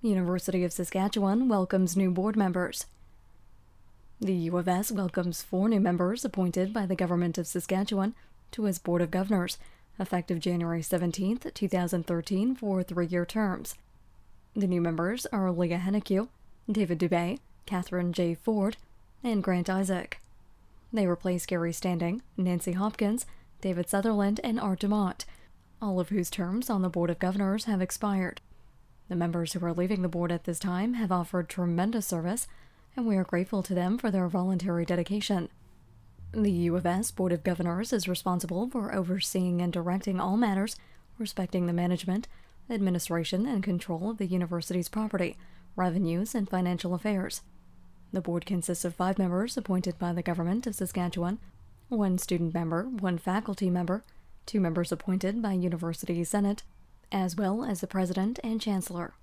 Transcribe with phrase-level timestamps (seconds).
[0.00, 2.86] University of Saskatchewan welcomes new board members.
[4.20, 8.14] The U of S welcomes four new members appointed by the Government of Saskatchewan
[8.52, 9.58] to its Board of Governors,
[9.98, 13.74] effective January 17, 2013, for three year terms.
[14.54, 16.28] The new members are Lee Ahenakew,
[16.70, 18.36] David Dubé, Catherine J.
[18.36, 18.76] Ford,
[19.24, 20.20] and Grant Isaac.
[20.92, 23.26] They replace Gary Standing, Nancy Hopkins,
[23.60, 25.24] David Sutherland, and Art Dumont,
[25.82, 28.40] all of whose terms on the Board of Governors have expired.
[29.08, 32.46] The members who are leaving the board at this time have offered tremendous service,
[32.96, 35.48] and we are grateful to them for their voluntary dedication.
[36.32, 40.76] The U of S Board of Governors is responsible for overseeing and directing all matters
[41.18, 42.28] respecting the management,
[42.70, 45.36] administration, and control of the university's property,
[45.76, 47.42] revenues, and financial affairs.
[48.12, 51.38] The board consists of five members appointed by the Government of Saskatchewan,
[51.88, 54.04] one student member, one faculty member,
[54.46, 56.62] two members appointed by University Senate,
[57.10, 59.14] as well as the President and Chancellor.